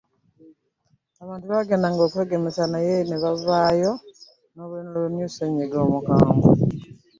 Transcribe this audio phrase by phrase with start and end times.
[1.23, 3.91] abantu bagenda nga okwegemesa naye me bavaayo
[4.53, 6.47] n'obubonero new ssenyiga omukambwe.